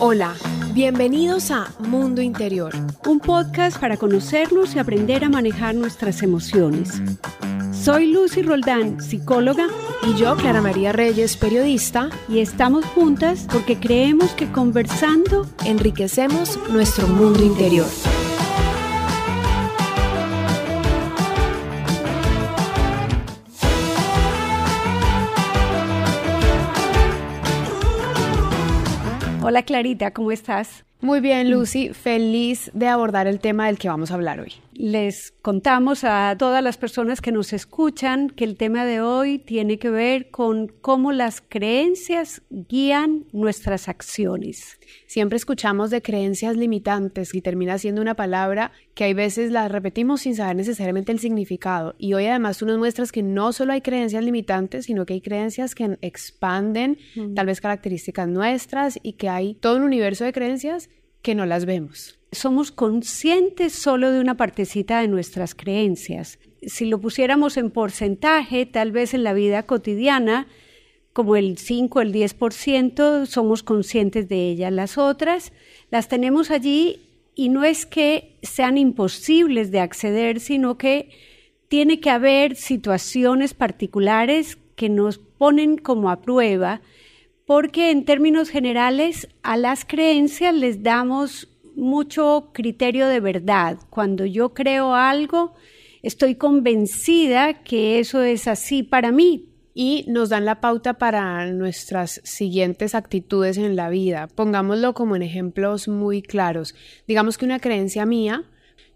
[0.00, 0.34] Hola,
[0.72, 2.72] bienvenidos a Mundo Interior,
[3.06, 7.00] un podcast para conocernos y aprender a manejar nuestras emociones.
[7.72, 9.68] Soy Lucy Roldán, psicóloga,
[10.02, 17.06] y yo, Clara María Reyes, periodista, y estamos juntas porque creemos que conversando enriquecemos nuestro
[17.06, 17.86] mundo interior.
[29.46, 30.86] Hola Clarita, ¿cómo estás?
[31.00, 34.54] Muy bien, Lucy, feliz de abordar el tema del que vamos a hablar hoy.
[34.72, 39.78] Les contamos a todas las personas que nos escuchan que el tema de hoy tiene
[39.78, 44.80] que ver con cómo las creencias guían nuestras acciones.
[45.06, 50.22] Siempre escuchamos de creencias limitantes y termina siendo una palabra que hay veces la repetimos
[50.22, 51.94] sin saber necesariamente el significado.
[51.98, 55.20] Y hoy además tú nos muestras que no solo hay creencias limitantes, sino que hay
[55.20, 56.98] creencias que expanden
[57.36, 60.88] tal vez características nuestras y que hay todo un universo de creencias
[61.24, 62.18] que no las vemos.
[62.30, 66.38] Somos conscientes solo de una partecita de nuestras creencias.
[66.62, 70.46] Si lo pusiéramos en porcentaje, tal vez en la vida cotidiana,
[71.14, 74.70] como el 5, el 10%, somos conscientes de ellas.
[74.70, 75.52] Las otras
[75.90, 77.00] las tenemos allí
[77.34, 81.08] y no es que sean imposibles de acceder, sino que
[81.68, 86.82] tiene que haber situaciones particulares que nos ponen como a prueba
[87.46, 93.78] porque en términos generales a las creencias les damos mucho criterio de verdad.
[93.90, 95.54] Cuando yo creo algo,
[96.02, 99.50] estoy convencida que eso es así para mí.
[99.76, 104.28] Y nos dan la pauta para nuestras siguientes actitudes en la vida.
[104.28, 106.76] Pongámoslo como en ejemplos muy claros.
[107.08, 108.44] Digamos que una creencia mía,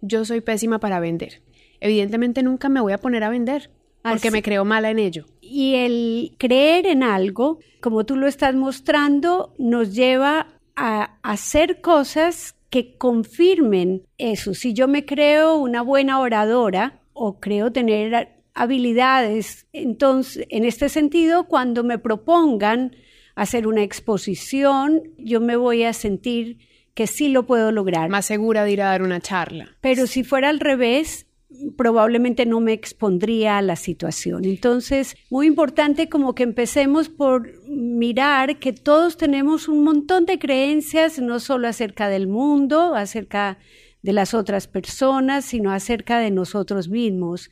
[0.02, 1.42] yo soy pésima para vender.
[1.80, 5.26] Evidentemente nunca me voy a poner a vender porque me creo mala en ello.
[5.50, 12.54] Y el creer en algo, como tú lo estás mostrando, nos lleva a hacer cosas
[12.70, 14.54] que confirmen eso.
[14.54, 21.44] Si yo me creo una buena oradora o creo tener habilidades, entonces, en este sentido,
[21.44, 22.94] cuando me propongan
[23.34, 26.58] hacer una exposición, yo me voy a sentir
[26.94, 28.10] que sí lo puedo lograr.
[28.10, 29.76] Más segura de ir a dar una charla.
[29.80, 31.27] Pero si fuera al revés,
[31.76, 34.44] probablemente no me expondría a la situación.
[34.44, 41.18] Entonces, muy importante como que empecemos por mirar que todos tenemos un montón de creencias,
[41.18, 43.58] no solo acerca del mundo, acerca
[44.02, 47.50] de las otras personas, sino acerca de nosotros mismos.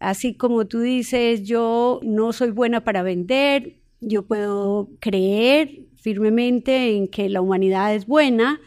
[0.00, 7.08] Así como tú dices, yo no soy buena para vender, yo puedo creer firmemente en
[7.08, 8.60] que la humanidad es buena,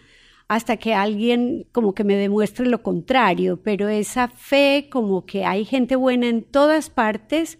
[0.51, 5.63] hasta que alguien como que me demuestre lo contrario, pero esa fe como que hay
[5.63, 7.57] gente buena en todas partes,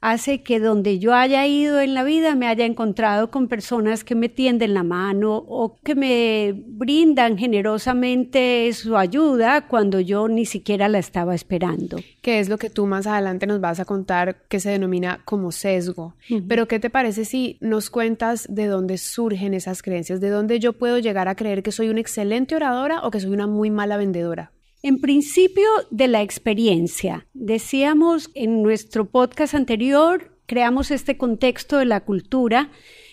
[0.00, 4.14] hace que donde yo haya ido en la vida me haya encontrado con personas que
[4.14, 10.88] me tienden la mano o que me brindan generosamente su ayuda cuando yo ni siquiera
[10.88, 11.98] la estaba esperando.
[12.22, 15.52] Que es lo que tú más adelante nos vas a contar que se denomina como
[15.52, 16.14] sesgo.
[16.48, 20.20] Pero ¿qué te parece si nos cuentas de dónde surgen esas creencias?
[20.20, 23.30] ¿De dónde yo puedo llegar a creer que soy una excelente oradora o que soy
[23.30, 24.52] una muy mala vendedora?
[24.82, 27.26] En principio de la experiencia.
[27.34, 32.70] Decíamos en nuestro podcast anterior, creamos este contexto de la cultura.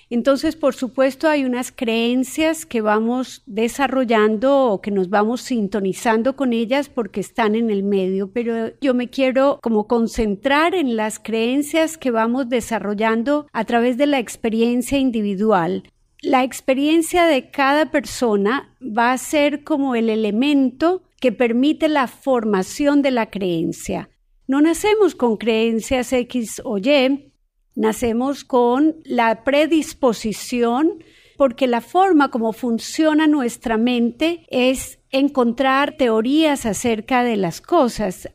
[0.10, 6.54] Entonces, por supuesto, hay unas creencias que vamos desarrollando o que nos vamos sintonizando con
[6.54, 11.98] ellas porque están en el medio, pero yo me quiero como concentrar en las creencias
[11.98, 15.84] que vamos desarrollando a través de la experiencia individual.
[16.22, 23.02] La experiencia de cada persona va a ser como el elemento que permite la formación
[23.02, 24.10] de la creencia.
[24.48, 27.34] No nacemos con creencias X o Y,
[27.76, 31.04] nacemos con la predisposición
[31.38, 38.30] porque la forma como funciona nuestra mente es encontrar teorías acerca de las cosas.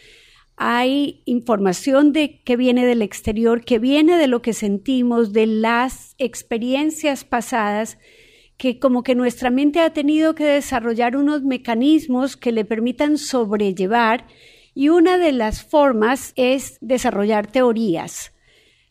[0.57, 6.15] Hay información de que viene del exterior, que viene de lo que sentimos, de las
[6.19, 7.99] experiencias pasadas
[8.63, 14.29] que como que nuestra mente ha tenido que desarrollar unos mecanismos que le permitan sobrellevar
[14.73, 18.33] y una de las formas es desarrollar teorías.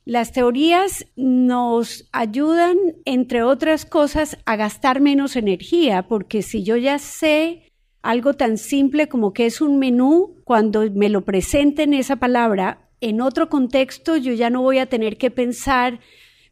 [0.04, 2.76] Las teorías nos ayudan,
[3.06, 7.72] entre otras cosas, a gastar menos energía, porque si yo ya sé
[8.02, 13.22] algo tan simple como que es un menú, cuando me lo presenten esa palabra en
[13.22, 16.02] otro contexto, yo ya no voy a tener que pensar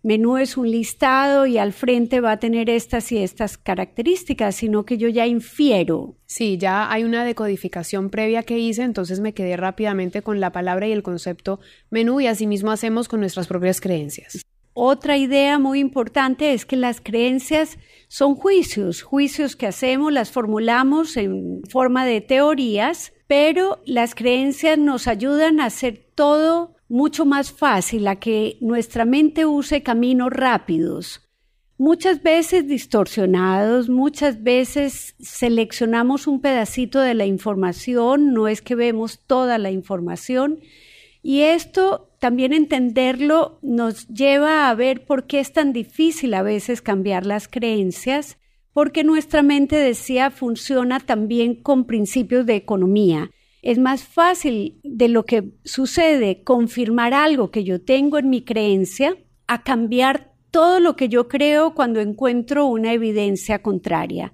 [0.02, 4.86] menú es un listado y al frente va a tener estas y estas características, sino
[4.86, 6.16] que yo ya infiero.
[6.26, 10.88] Sí, ya hay una decodificación previa que hice, entonces me quedé rápidamente con la palabra
[10.88, 11.60] y el concepto
[11.90, 14.46] menú y así mismo hacemos con nuestras propias creencias.
[14.74, 21.18] otra idea muy importante es que las creencias son juicios, juicios que hacemos, las formulamos
[21.18, 28.08] en forma de teorías, pero las creencias nos ayudan a hacer todo mucho más fácil,
[28.08, 31.30] a que nuestra mente use caminos rápidos.
[31.78, 39.20] Muchas veces distorsionados, muchas veces seleccionamos un pedacito de la información, no es que vemos
[39.26, 40.60] toda la información,
[41.22, 46.82] y esto también entenderlo nos lleva a ver por qué es tan difícil a veces
[46.82, 48.38] cambiar las creencias,
[48.74, 53.32] porque nuestra mente decía funciona también con principios de economía.
[53.62, 59.18] Es más fácil de lo que sucede confirmar algo que yo tengo en mi creencia
[59.48, 64.34] a cambiar todo lo que yo creo cuando encuentro una evidencia contraria.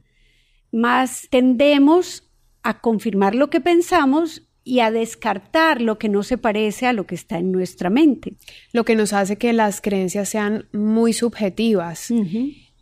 [0.72, 2.30] Más tendemos
[2.64, 7.06] a confirmar lo que pensamos y a descartar lo que no se parece a lo
[7.06, 8.34] que está en nuestra mente.
[8.74, 12.12] Lo que nos hace que las creencias sean muy subjetivas.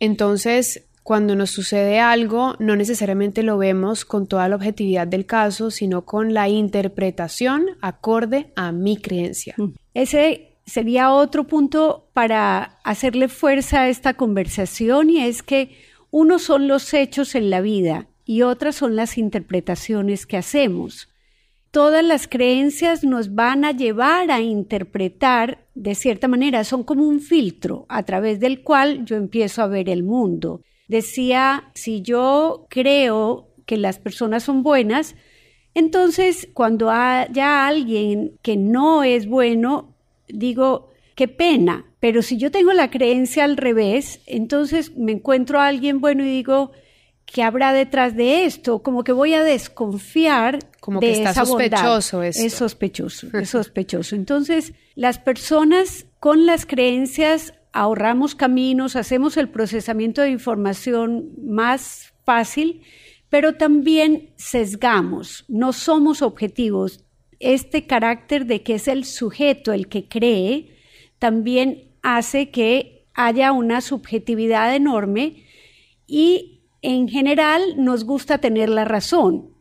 [0.00, 5.70] Entonces, cuando nos sucede algo, no necesariamente lo vemos con toda la objetividad del caso,
[5.70, 9.54] sino con la interpretación acorde a mi creencia.
[9.94, 15.76] Ese sería otro punto para hacerle fuerza a esta conversación y es que
[16.10, 21.08] uno son los hechos en la vida y otras son las interpretaciones que hacemos
[21.74, 27.18] todas las creencias nos van a llevar a interpretar de cierta manera, son como un
[27.18, 30.62] filtro a través del cual yo empiezo a ver el mundo.
[30.88, 35.14] Decía, si yo creo que las personas son buenas,
[35.74, 39.94] entonces cuando haya alguien que no es bueno,
[40.28, 45.68] digo, qué pena, pero si yo tengo la creencia al revés, entonces me encuentro a
[45.68, 46.72] alguien bueno y digo,
[47.24, 48.82] ¿qué habrá detrás de esto?
[48.82, 54.14] Como que voy a desconfiar como que está sospechoso Es sospechoso, es sospechoso.
[54.16, 62.82] Entonces, las personas con las creencias ahorramos caminos, hacemos el procesamiento de información más fácil,
[63.28, 67.04] pero también sesgamos, no somos objetivos.
[67.40, 70.78] Este carácter de que es el sujeto el que cree
[71.18, 75.44] también hace que haya una subjetividad enorme
[76.06, 79.54] y en general nos gusta tener la razón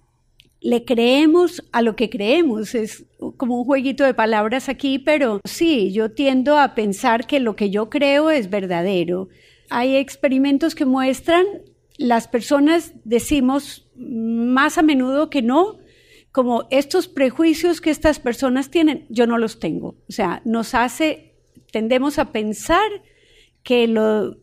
[0.64, 2.74] le creemos a lo que creemos.
[2.74, 7.56] Es como un jueguito de palabras aquí, pero sí, yo tiendo a pensar que lo
[7.56, 9.30] que yo creo es verdadero.
[9.70, 11.46] Hay experimentos que muestran,
[11.98, 15.78] las personas decimos más a menudo que no,
[16.32, 19.96] como estos prejuicios que estas personas tienen, yo no los tengo.
[20.10, 21.36] O sea, nos hace,
[21.72, 22.90] tendemos a pensar
[23.62, 23.88] que,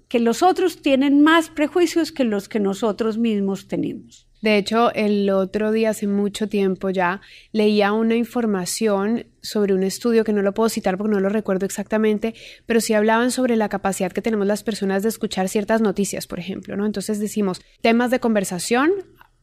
[0.08, 4.29] que los otros tienen más prejuicios que los que nosotros mismos tenemos.
[4.42, 7.20] De hecho, el otro día, hace mucho tiempo ya,
[7.52, 11.66] leía una información sobre un estudio que no lo puedo citar porque no lo recuerdo
[11.66, 12.34] exactamente,
[12.66, 16.38] pero sí hablaban sobre la capacidad que tenemos las personas de escuchar ciertas noticias, por
[16.38, 16.86] ejemplo, ¿no?
[16.86, 18.92] Entonces decimos temas de conversación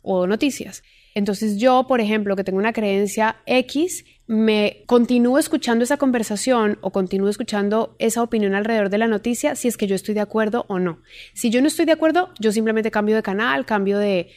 [0.02, 0.84] o noticias.
[1.14, 6.92] Entonces yo, por ejemplo, que tengo una creencia X, me continúo escuchando esa conversación o
[6.92, 10.66] continúo escuchando esa opinión alrededor de la noticia si es que yo estoy de acuerdo
[10.68, 11.00] o no.
[11.34, 14.30] Si yo no estoy de acuerdo, yo simplemente cambio de canal, cambio de,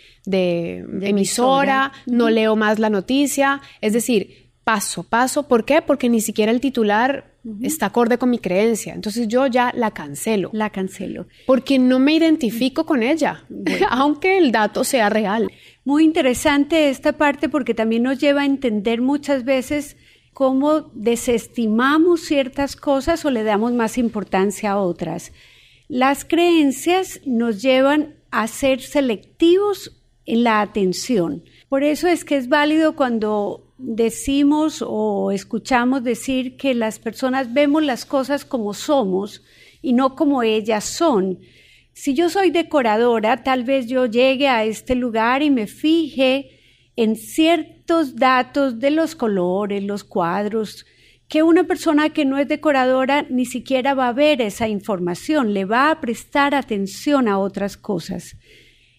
[1.03, 3.61] emisora, no leo más la noticia.
[3.81, 5.49] Es decir, paso, paso.
[5.49, 5.83] ¿Por qué?
[5.83, 7.31] Porque ni siquiera el titular
[7.63, 8.95] está acorde con mi creencia.
[8.95, 10.51] Entonces yo ya la cancelo.
[10.53, 11.27] La cancelo.
[11.47, 13.45] Porque no me identifico con ella,
[13.91, 15.51] aunque el dato sea real.
[15.91, 19.97] Muy interesante esta parte porque también nos lleva a entender muchas veces
[20.33, 25.33] cómo desestimamos ciertas cosas o le damos más importancia a otras.
[25.89, 31.43] Las creencias nos llevan a ser selectivos en la atención.
[31.69, 37.83] Por eso es que es válido cuando decimos o escuchamos decir que las personas vemos
[37.83, 39.43] las cosas como somos
[39.83, 41.41] y no como ellas son.
[41.93, 46.51] Si yo soy decoradora, tal vez yo llegue a este lugar y me fije
[46.97, 50.87] en ciertos datos de los colores, los cuadros,
[51.29, 55.65] que una persona que no es decoradora ni siquiera va a ver esa información, le
[55.65, 58.37] va a prestar atención a otras cosas.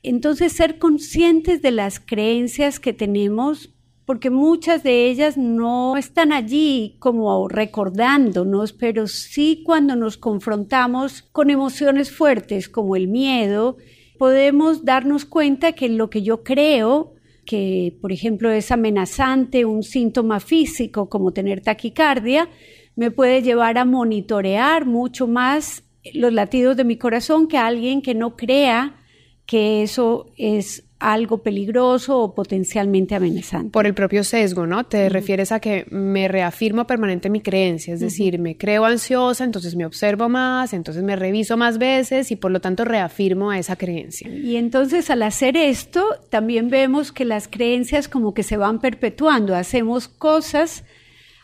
[0.03, 3.73] Entonces, ser conscientes de las creencias que tenemos
[4.11, 11.49] porque muchas de ellas no están allí como recordándonos, pero sí cuando nos confrontamos con
[11.49, 13.77] emociones fuertes como el miedo,
[14.19, 17.13] podemos darnos cuenta que lo que yo creo
[17.45, 22.49] que, por ejemplo, es amenazante, un síntoma físico como tener taquicardia,
[22.97, 28.13] me puede llevar a monitorear mucho más los latidos de mi corazón que alguien que
[28.13, 28.97] no crea
[29.45, 33.71] que eso es algo peligroso o potencialmente amenazante.
[33.71, 34.85] Por el propio sesgo, ¿no?
[34.85, 39.75] Te refieres a que me reafirmo permanente mi creencia, es decir, me creo ansiosa, entonces
[39.75, 43.75] me observo más, entonces me reviso más veces y por lo tanto reafirmo a esa
[43.75, 44.29] creencia.
[44.29, 49.55] Y entonces al hacer esto, también vemos que las creencias como que se van perpetuando,
[49.55, 50.83] hacemos cosas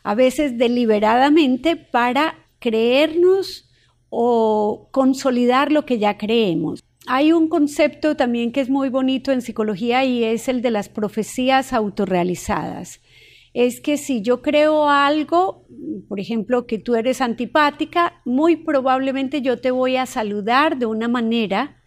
[0.03, 3.69] a veces deliberadamente para creernos
[4.09, 6.83] o consolidar lo que ya creemos.
[7.09, 10.89] Hay un concepto también que es muy bonito en psicología y es el de las
[10.89, 13.01] profecías autorrealizadas.
[13.53, 15.65] Es que si yo creo algo,
[16.09, 21.07] por ejemplo, que tú eres antipática, muy probablemente yo te voy a saludar de una
[21.07, 21.81] manera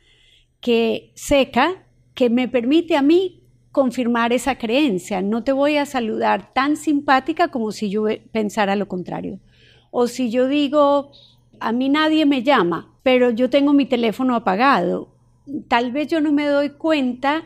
[0.61, 5.21] que seca, que me permite a mí confirmar esa creencia.
[5.21, 9.39] No te voy a saludar tan simpática como si yo pensara lo contrario.
[9.91, 11.13] O si yo digo,
[11.61, 15.09] a mí nadie me llama, pero yo tengo mi teléfono apagado.
[15.69, 17.45] Tal vez yo no me doy cuenta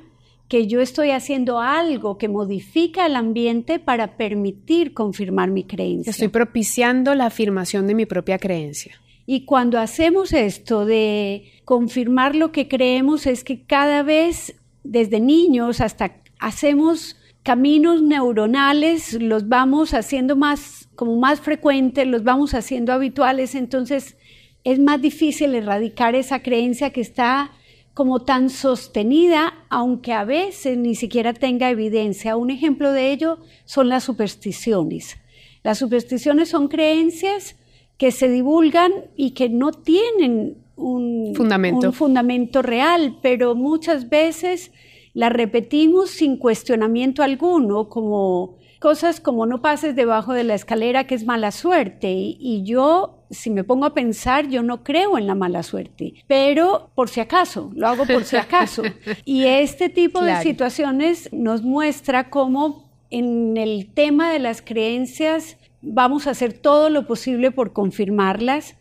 [0.48, 6.10] que yo estoy haciendo algo que modifica el ambiente para permitir confirmar mi creencia.
[6.10, 9.00] Estoy propiciando la afirmación de mi propia creencia.
[9.26, 15.80] Y cuando hacemos esto de confirmar lo que creemos es que cada vez desde niños
[15.80, 23.54] hasta hacemos caminos neuronales, los vamos haciendo más como más frecuentes, los vamos haciendo habituales,
[23.54, 24.16] entonces
[24.64, 27.52] es más difícil erradicar esa creencia que está
[27.92, 32.36] como tan sostenida, aunque a veces ni siquiera tenga evidencia.
[32.36, 35.18] Un ejemplo de ello son las supersticiones.
[35.62, 37.56] Las supersticiones son creencias
[37.98, 44.72] que se divulgan y que no tienen un fundamento, un fundamento real, pero muchas veces
[45.14, 51.14] las repetimos sin cuestionamiento alguno, como cosas como no pases debajo de la escalera, que
[51.14, 52.10] es mala suerte.
[52.12, 56.90] Y, yo, si me pongo a pensar, yo no creo en la mala suerte, pero
[56.94, 58.82] por si acaso, lo hago por si acaso.
[59.24, 66.26] y este tipo de situaciones nos muestra cómo en el tema de las creencias vamos
[66.26, 68.76] a hacer todo lo posible por confirmarlas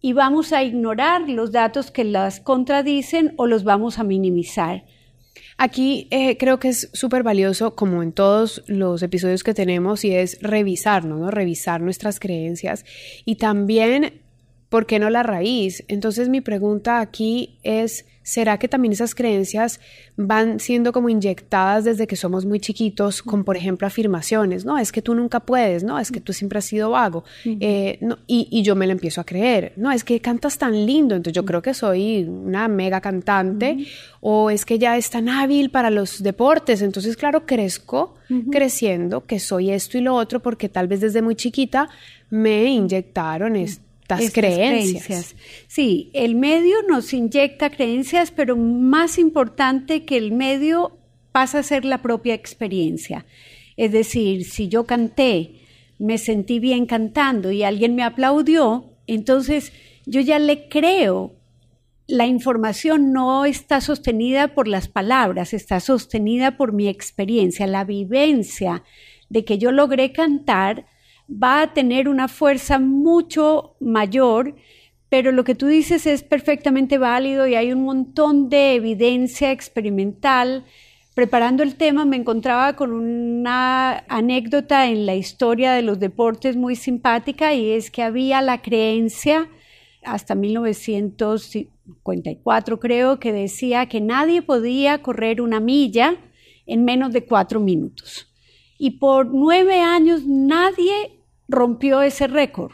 [0.00, 4.84] y vamos a ignorar los datos que las contradicen o los vamos a minimizar.
[5.56, 10.14] Aquí eh, creo que es súper valioso, como en todos los episodios que tenemos, y
[10.14, 11.30] es revisarnos, ¿no?
[11.30, 12.84] Revisar nuestras creencias
[13.24, 14.20] y también,
[14.68, 15.84] ¿por qué no la raíz?
[15.88, 19.80] Entonces mi pregunta aquí es ¿será que también esas creencias
[20.18, 24.66] van siendo como inyectadas desde que somos muy chiquitos con, por ejemplo, afirmaciones?
[24.66, 27.24] No, es que tú nunca puedes, no, es que tú siempre has sido vago.
[27.46, 31.34] Eh, y, yo me lo empiezo a creer, no, es que cantas tan lindo, entonces
[31.34, 33.86] yo creo que soy una mega cantante,
[34.20, 38.16] o es que ya es tan hábil para los deportes, entonces claro, crezco
[38.50, 41.88] creciendo que soy esto y lo otro porque tal vez desde muy chiquita
[42.28, 43.87] me inyectaron esto
[44.32, 45.36] creencias.
[45.66, 50.98] Sí, el medio nos inyecta creencias, pero más importante que el medio
[51.32, 53.26] pasa a ser la propia experiencia.
[53.76, 55.60] Es decir, si yo canté,
[55.98, 59.72] me sentí bien cantando y alguien me aplaudió, entonces
[60.06, 61.34] yo ya le creo.
[62.06, 68.82] La información no está sostenida por las palabras, está sostenida por mi experiencia, la vivencia
[69.28, 70.86] de que yo logré cantar
[71.30, 74.54] va a tener una fuerza mucho mayor,
[75.08, 80.64] pero lo que tú dices es perfectamente válido y hay un montón de evidencia experimental.
[81.14, 86.76] Preparando el tema me encontraba con una anécdota en la historia de los deportes muy
[86.76, 89.48] simpática y es que había la creencia
[90.04, 96.16] hasta 1954 creo que decía que nadie podía correr una milla
[96.66, 98.26] en menos de cuatro minutos.
[98.78, 101.17] Y por nueve años nadie
[101.48, 102.72] rompió ese récord,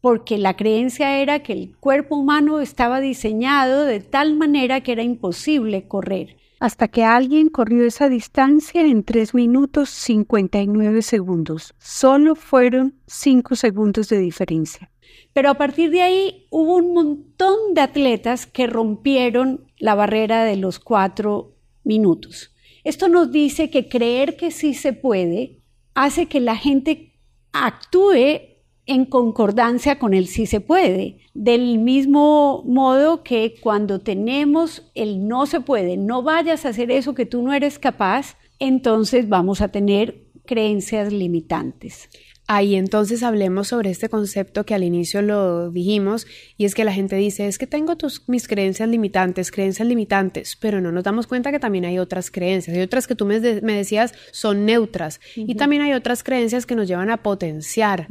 [0.00, 5.02] porque la creencia era que el cuerpo humano estaba diseñado de tal manera que era
[5.02, 6.36] imposible correr.
[6.58, 11.74] Hasta que alguien corrió esa distancia en 3 minutos 59 segundos.
[11.78, 14.90] Solo fueron 5 segundos de diferencia.
[15.34, 20.56] Pero a partir de ahí hubo un montón de atletas que rompieron la barrera de
[20.56, 21.54] los 4
[21.84, 22.54] minutos.
[22.84, 25.60] Esto nos dice que creer que sí se puede
[25.94, 27.15] hace que la gente
[27.64, 31.18] actúe en concordancia con el sí se puede.
[31.34, 37.14] Del mismo modo que cuando tenemos el no se puede, no vayas a hacer eso
[37.14, 42.08] que tú no eres capaz, entonces vamos a tener creencias limitantes.
[42.48, 46.92] Ahí entonces hablemos sobre este concepto que al inicio lo dijimos y es que la
[46.92, 51.26] gente dice, es que tengo tus, mis creencias limitantes, creencias limitantes, pero no nos damos
[51.26, 55.56] cuenta que también hay otras creencias, hay otras que tú me, decías son neutras y
[55.56, 58.06] también hay otras creencias que nos llevan a potenciar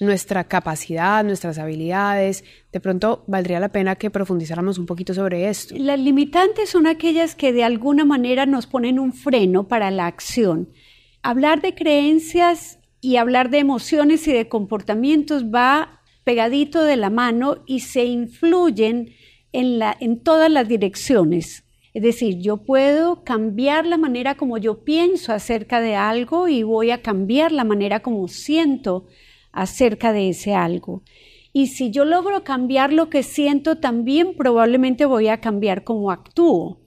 [0.00, 2.42] nuestra capacidad, nuestras habilidades.
[2.72, 5.74] De pronto valdría la pena que profundizáramos un poquito sobre esto.
[5.76, 10.70] Las limitantes son aquellas que de alguna manera nos ponen un freno para la acción.
[11.22, 17.62] Hablar de creencias y hablar de emociones y de comportamientos va pegadito de la mano
[17.66, 19.10] y se influyen
[19.52, 21.66] en, todas las direcciones.
[21.92, 26.92] Es decir, yo puedo cambiar la manera como yo pienso acerca de algo y voy
[26.92, 29.04] a cambiar la manera como siento
[29.52, 31.02] acerca de ese algo.
[31.52, 36.80] Y si yo logro cambiar lo que siento, también probablemente voy a cambiar cómo actúo.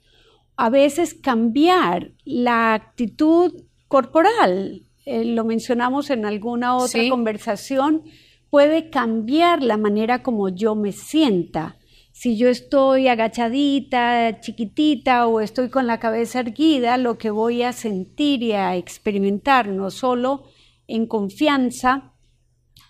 [0.55, 3.53] A veces cambiar la actitud
[3.87, 8.03] corporal, eh, lo mencionamos en alguna otra conversación,
[8.49, 11.77] puede cambiar la manera como yo me sienta.
[12.11, 17.71] Si yo estoy agachadita, chiquitita o estoy con la cabeza erguida, lo que voy a
[17.71, 20.43] sentir y a experimentar, no solo
[20.87, 22.13] en confianza,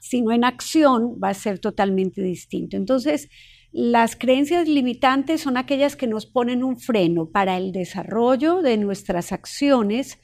[0.01, 2.77] sino en acción, va a ser totalmente distinto.
[2.77, 3.29] Entonces,
[3.71, 9.31] las creencias limitantes son aquellas que nos ponen un freno para el desarrollo de nuestras
[9.31, 10.17] acciones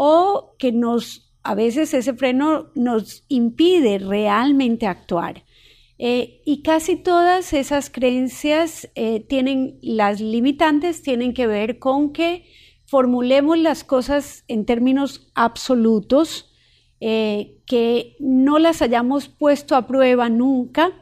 [0.00, 5.42] o que nos, a veces ese freno nos impide realmente actuar.
[5.98, 12.44] Eh, y casi todas esas creencias eh, tienen, las limitantes tienen que ver con que
[12.86, 16.54] formulemos las cosas en términos absolutos,
[17.00, 20.92] eh, que no las hayamos puesto a prueba nunca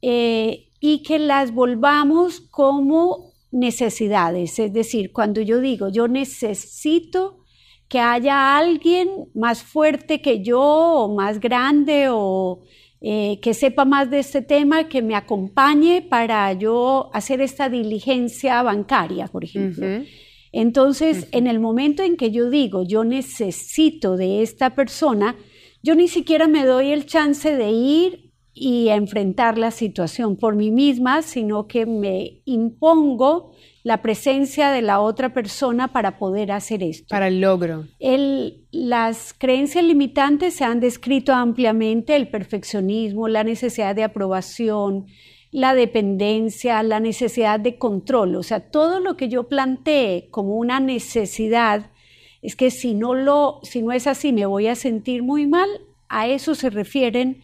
[0.00, 4.60] y que las volvamos como necesidades.
[4.60, 7.43] Es decir, cuando yo digo, yo necesito
[7.88, 12.62] que haya alguien más fuerte que yo o más grande o
[13.00, 18.62] eh, que sepa más de este tema, que me acompañe para yo hacer esta diligencia
[18.62, 19.86] bancaria, por ejemplo.
[20.52, 25.36] Entonces, en el momento en que yo digo, yo necesito de esta persona,
[25.82, 30.70] yo ni siquiera me doy el chance de ir y enfrentar la situación por mí
[30.70, 33.52] misma, sino que me impongo
[33.84, 37.06] la presencia de la otra persona para poder hacer esto.
[37.10, 37.84] Para el logro.
[38.70, 45.06] las creencias limitantes se han descrito ampliamente, el perfeccionismo, la necesidad de aprobación,
[45.50, 50.80] la dependencia, la necesidad de control, o sea, todo lo que yo planteé como una
[50.80, 51.90] necesidad
[52.40, 55.68] es que si no lo si no es así me voy a sentir muy mal,
[56.08, 57.42] a eso se refieren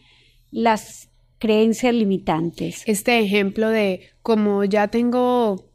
[0.49, 2.83] las creencias limitantes.
[2.87, 5.70] Este ejemplo de como ya tengo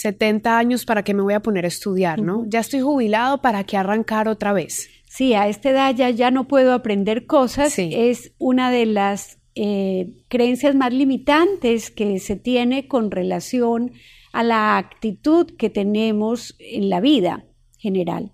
[0.00, 2.44] 70 años, ¿para qué me voy a poner a estudiar, no?
[2.46, 4.88] Ya estoy jubilado, ¿para qué arrancar otra vez?
[5.08, 7.78] Sí, a esta edad ya, ya no puedo aprender cosas.
[7.78, 13.92] Es una de las eh, creencias más limitantes que se tiene con relación
[14.32, 17.44] a la actitud que tenemos en la vida
[17.78, 18.32] general.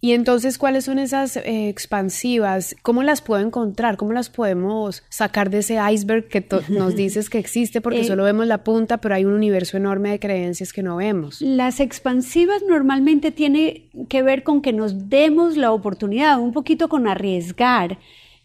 [0.00, 2.76] Y entonces, ¿cuáles son esas eh, expansivas?
[2.82, 3.96] ¿Cómo las puedo encontrar?
[3.96, 7.80] ¿Cómo las podemos sacar de ese iceberg que nos dices que existe?
[7.80, 10.96] Porque eh, solo vemos la punta, pero hay un universo enorme de creencias que no
[10.96, 11.40] vemos.
[11.40, 17.08] Las expansivas normalmente tiene que ver con que nos demos la oportunidad, un poquito con
[17.08, 17.98] arriesgar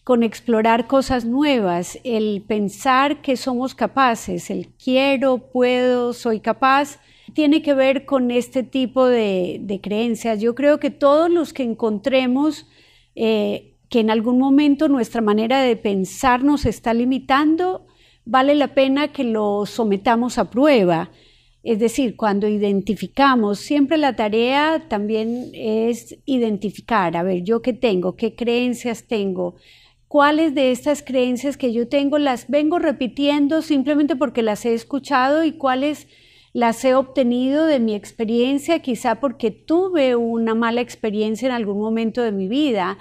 [0.03, 6.99] con explorar cosas nuevas, el pensar que somos capaces, el quiero, puedo, soy capaz,
[7.33, 10.39] tiene que ver con este tipo de, creencias.
[10.41, 12.67] Yo creo que todos los que encontremos
[13.15, 17.85] eh, que en algún momento nuestra manera de pensar nos está limitando,
[18.23, 21.11] vale la pena que lo sometamos a prueba.
[21.63, 28.15] Es decir, cuando identificamos, siempre la tarea también es identificar, a ver, yo qué tengo,
[28.15, 29.55] qué creencias tengo,
[30.07, 35.43] cuáles de estas creencias que yo tengo las vengo repitiendo simplemente porque las he escuchado
[35.43, 36.07] y cuáles
[36.53, 42.21] las he obtenido de mi experiencia, quizá porque tuve una mala experiencia en algún momento
[42.21, 42.97] de mi vida.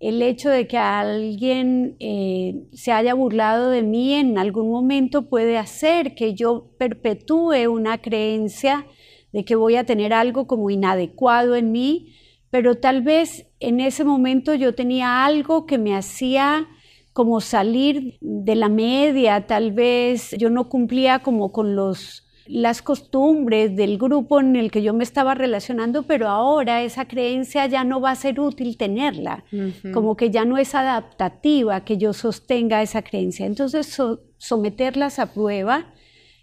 [0.00, 5.58] El hecho de que alguien eh, se haya burlado de mí en algún momento puede
[5.58, 8.86] hacer que yo perpetúe una creencia
[9.32, 12.14] de que voy a tener algo como inadecuado en mí,
[12.50, 16.66] pero tal vez en ese momento yo tenía algo que me hacía
[17.12, 23.76] como salir de la media, tal vez yo no cumplía como con los las costumbres
[23.76, 28.00] del grupo en el que yo me estaba relacionando, pero ahora esa creencia ya no
[28.00, 29.44] va a ser útil tenerla,
[29.92, 33.44] como que ya no es adaptativa que yo sostenga esa creencia.
[33.44, 33.96] Entonces,
[34.38, 35.92] someterlas a prueba,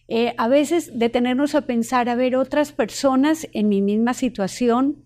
[0.07, 5.03] eh, a veces detenernos a pensar, a ver, otras personas en mi misma situación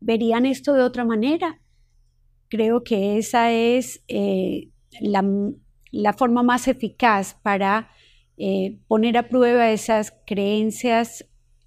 [0.00, 1.60] verían esto de otra manera.
[2.48, 4.70] creo que esa es eh,
[5.00, 5.24] la,
[5.92, 7.90] la, forma más eficaz para
[8.42, 11.26] eh, poner a prueba esas creencias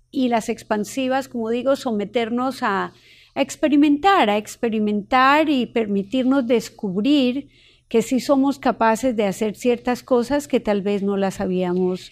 [0.10, 2.94] y las expansivas, como digo, someternos a,
[3.36, 7.50] experimentar, a experimentar y permitirnos descubrir
[7.90, 12.12] que sí somos capaces de hacer ciertas cosas que tal vez no las habíamos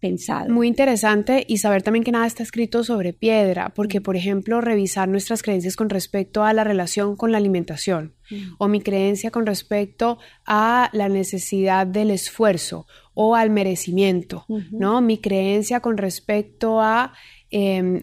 [0.00, 0.48] pensado.
[0.50, 5.08] Muy interesante y saber también que nada está escrito sobre piedra, porque por ejemplo, revisar
[5.08, 8.14] nuestras creencias con respecto a la relación con la alimentación
[8.58, 15.00] o mi creencia con respecto a la necesidad del esfuerzo o al merecimiento, ¿no?
[15.00, 17.12] Mi creencia con respecto a
[17.50, 18.02] em,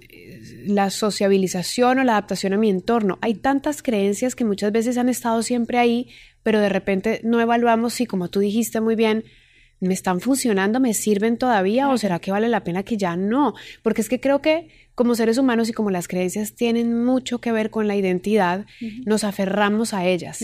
[0.65, 3.17] la sociabilización o la adaptación a mi entorno.
[3.21, 6.09] Hay tantas creencias que muchas veces han estado siempre ahí,
[6.43, 9.23] pero de repente no evaluamos si, como tú dijiste muy bien,
[9.79, 10.79] ¿me están funcionando?
[10.79, 11.89] ¿Me sirven todavía?
[11.89, 13.53] ¿O será que vale la pena que ya no?
[13.83, 17.51] Porque es que creo que como seres humanos y como las creencias tienen mucho que
[17.51, 18.65] ver con la identidad,
[19.05, 20.43] nos aferramos a ellas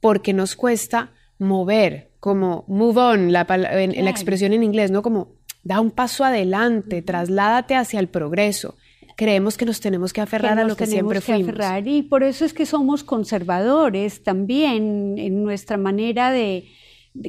[0.00, 5.02] porque nos cuesta mover, como move on, la, en, la expresión en inglés, ¿no?
[5.02, 8.76] Como da un paso adelante, trasládate hacia el progreso
[9.16, 11.50] creemos que nos tenemos que aferrar a lo que siempre que fuimos.
[11.50, 11.86] Aferrar.
[11.86, 16.64] Y por eso es que somos conservadores también en nuestra manera de,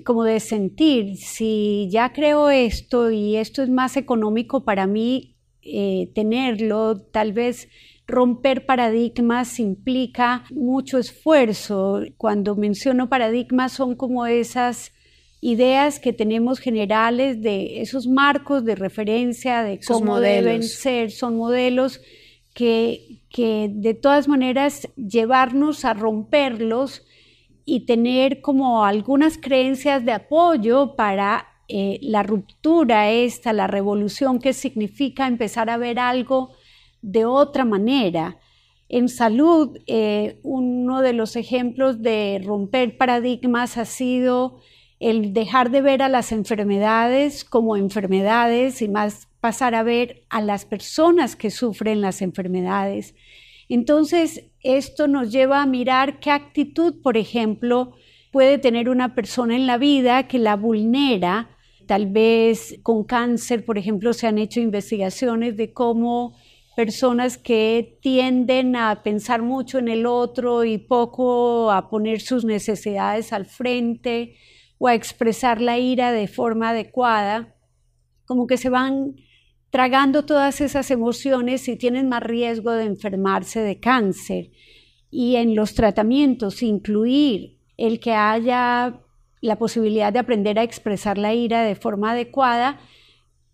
[0.04, 6.12] como de sentir, si ya creo esto y esto es más económico para mí eh,
[6.14, 7.70] tenerlo, tal vez
[8.08, 12.02] romper paradigmas implica mucho esfuerzo.
[12.18, 14.92] Cuando menciono paradigmas son como esas
[15.42, 22.02] ideas que tenemos generales de esos marcos de referencia, de cómo deben ser, son modelos
[22.54, 27.06] que, que de todas maneras llevarnos a romperlos
[27.66, 34.54] y tener como algunas creencias de apoyo para eh, la ruptura esta, la revolución que
[34.54, 36.52] significa empezar a ver algo
[37.02, 38.38] de otra manera.
[38.88, 44.60] En salud, eh, uno de los ejemplos de romper paradigmas ha sido
[45.00, 50.42] el dejar de ver a las enfermedades como enfermedades y más pasar a ver a
[50.42, 53.16] las personas que sufren las enfermedades.
[53.70, 57.94] Entonces, esto nos lleva a mirar qué actitud, por ejemplo,
[58.32, 61.50] puede tener una persona en la vida que la vulnera.
[61.88, 66.36] Tal vez con cáncer, por ejemplo, se han hecho investigaciones de cómo
[66.76, 73.32] personas que tienden a pensar mucho en el otro y poco a poner sus necesidades
[73.32, 74.36] al frente
[74.78, 77.56] o a expresar la ira de forma adecuada,
[78.26, 79.16] como que se van
[79.76, 84.52] tragando todas esas emociones y tienen más riesgo de enfermarse de cáncer.
[85.12, 89.02] Y en los tratamientos incluir el que haya
[89.42, 92.80] la posibilidad de aprender a expresar la ira de forma adecuada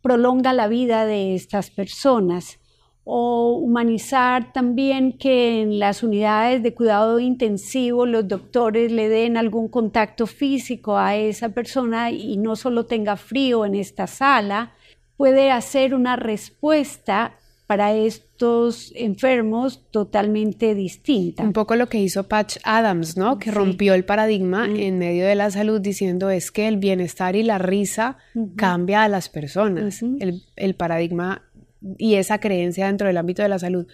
[0.03, 2.59] prolonga la vida de estas personas.
[3.03, 9.69] O humanizar también que en las unidades de cuidado intensivo los doctores le den algún
[9.69, 14.75] contacto físico a esa persona y no solo tenga frío en esta sala,
[15.21, 21.43] puede hacer una respuesta para estos enfermos totalmente distinta.
[21.43, 23.37] Un poco lo que hizo Patch Adams, ¿no?
[23.37, 24.77] Que rompió el paradigma mm.
[24.77, 28.17] en medio de la salud diciendo es que el bienestar y la risa
[28.55, 30.01] cambia a las personas.
[30.01, 31.43] el, el, paradigma
[31.99, 33.85] y esa creencia dentro del ámbito de la salud.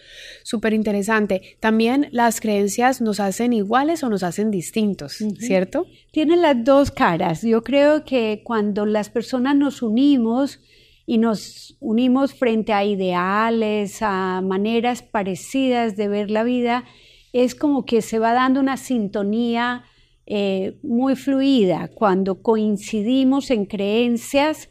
[0.43, 1.57] Súper interesante.
[1.59, 5.87] También las creencias nos hacen iguales o nos hacen distintos, ¿cierto?
[6.13, 7.41] Tienen las dos caras.
[7.41, 10.61] Yo creo que cuando las personas nos unimos,
[11.09, 16.83] y nos unimos frente a ideales, a maneras parecidas de ver la vida,
[17.31, 19.85] es como que se va dando una sintonía
[20.25, 21.89] eh, muy fluida.
[21.93, 24.69] Cuando coincidimos en creencias,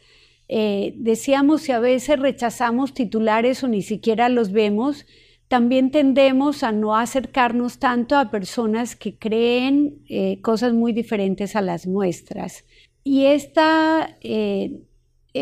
[0.49, 5.07] eh, decíamos si a veces rechazamos titulares o ni siquiera los vemos,
[5.49, 11.63] también tendemos a no acercarnos tanto a personas que creen eh, cosas muy diferentes a
[11.63, 12.67] las nuestras.
[13.05, 14.19] Y esta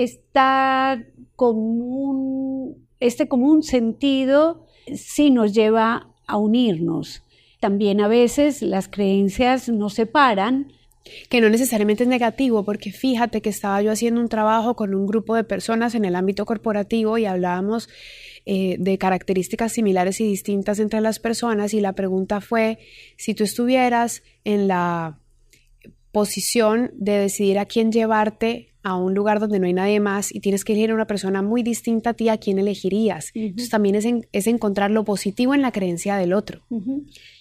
[0.03, 1.05] esta
[1.37, 7.23] común, este común sentido sí nos lleva a unirnos.
[7.61, 10.73] También a veces las creencias nos separan.
[11.29, 15.07] Que no necesariamente es negativo, porque fíjate que estaba yo haciendo un trabajo con un
[15.07, 17.91] grupo de personas en el ámbito corporativo y hablábamos
[18.47, 22.79] eh, de características similares y distintas entre las personas y la pregunta fue,
[23.17, 25.19] si tú estuvieras en la
[26.11, 30.41] posición de decidir a quién llevarte a un lugar donde no hay nadie más y
[30.41, 33.31] tienes que elegir a una persona muy distinta a ti, ¿a quién elegirías?
[33.35, 36.61] Entonces también es, es, encontrar lo positivo en la creencia del otro.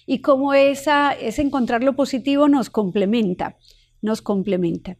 [0.06, 3.58] Y cómo esa, ese encontrar lo positivo nos complementa,
[4.00, 4.96] nos complementa.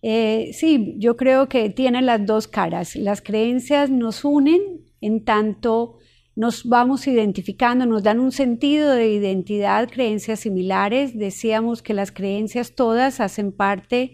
[0.00, 2.94] Eh, sí, yo creo que tiene las dos caras.
[2.94, 4.60] Las creencias nos unen
[5.00, 5.98] en tanto
[6.36, 11.18] nos vamos identificando, nos dan un sentido de identidad, creencias similares.
[11.18, 14.12] Decíamos que las creencias todas hacen parte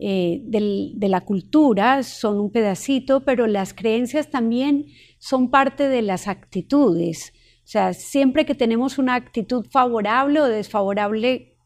[0.00, 4.86] eh, de la cultura, son un pedacito, pero las creencias también
[5.18, 7.32] son parte de las actitudes.
[7.64, 11.56] O sea, siempre que tenemos una actitud favorable o desfavorable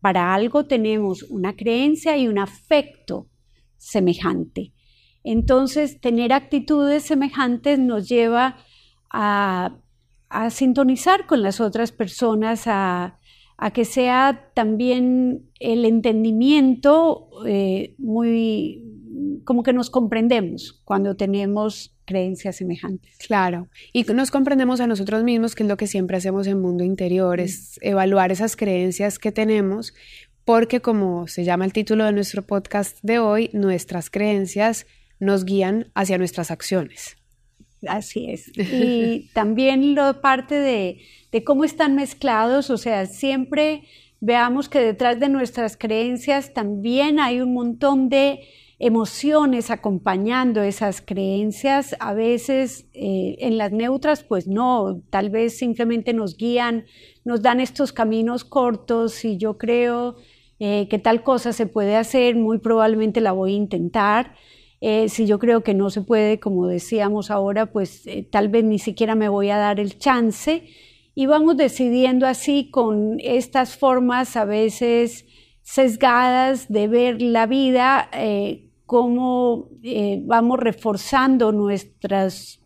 [0.00, 3.28] para algo, tenemos una creencia y un afecto
[3.76, 4.72] semejante.
[5.22, 8.56] Entonces, tener actitudes semejantes nos lleva
[9.10, 9.78] a,
[10.50, 13.18] sintonizar con las otras personas, a,
[13.70, 18.82] que sea también el entendimiento eh, muy
[19.44, 23.16] como que nos comprendemos cuando tenemos creencias semejantes.
[23.18, 26.84] Claro, y nos comprendemos a nosotros mismos, que es lo que siempre hacemos en mundo
[26.84, 29.94] interior, es evaluar esas creencias que tenemos,
[30.44, 34.86] porque como se llama el título de nuestro podcast de hoy, nuestras creencias
[35.20, 37.16] nos guían hacia nuestras acciones.
[37.86, 38.50] Así es.
[38.56, 43.82] Y también lo parte de, de cómo están mezclados, o sea, siempre
[44.20, 48.40] veamos que detrás de nuestras creencias también hay un montón de
[48.82, 51.94] emociones acompañando esas creencias.
[52.00, 56.84] A veces eh, en las neutras, pues no, tal vez simplemente nos guían,
[57.24, 60.16] nos dan estos caminos cortos y yo creo
[60.58, 64.34] eh, que tal cosa se puede hacer, muy probablemente la voy a intentar.
[64.82, 68.78] Eh, si yo creo que no se puede, como decíamos ahora, pues tal vez ni
[68.78, 70.64] siquiera me voy a dar el chance.
[71.14, 75.24] Y vamos decidiendo así con estas formas a veces
[75.62, 78.10] sesgadas de ver la vida,
[78.92, 82.60] cómo eh, vamos reforzando nuestras,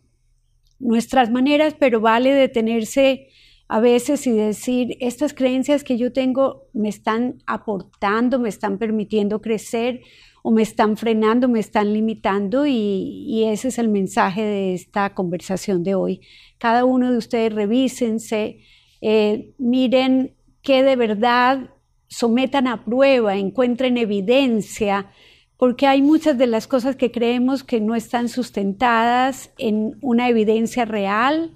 [0.77, 3.29] nuestras maneras, pero vale detenerse
[3.69, 9.39] a veces y decir, estas creencias que yo tengo me están aportando, me están permitiendo
[9.39, 10.01] crecer
[10.47, 15.83] o me están frenando, me están limitando y, ese es el mensaje de esta conversación
[15.83, 16.21] de hoy.
[16.57, 18.61] Cada uno de ustedes revísense,
[19.01, 21.71] eh, miren qué de verdad
[22.07, 25.11] sometan a prueba, encuentren evidencia
[25.57, 30.85] porque hay muchas de las cosas que creemos que no están sustentadas en una evidencia
[30.85, 31.51] real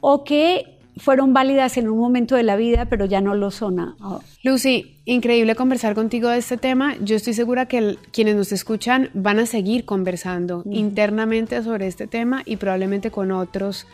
[0.00, 3.96] o que fueron válidas en un momento de la vida, pero ya no lo son.
[4.42, 6.96] Lucy, increíble conversar contigo de este tema.
[7.00, 12.42] Yo estoy segura que quienes nos escuchan van a seguir conversando internamente sobre este tema
[12.44, 13.86] y probablemente con otros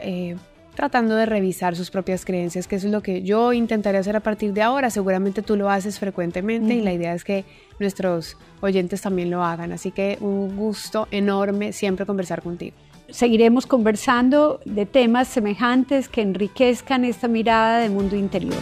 [0.00, 0.36] eh,
[0.74, 4.20] tratando de revisar sus propias creencias, que eso es lo que yo intentaré hacer a
[4.20, 4.90] partir de ahora.
[4.90, 7.44] Seguramente tú lo haces frecuentemente y la idea es que
[7.78, 9.70] nuestros oyentes también lo hagan.
[9.70, 12.74] Así que un gusto enorme siempre conversar contigo.
[13.12, 18.56] Seguiremos conversando de temas semejantes que enriquezcan esta mirada del mundo interior.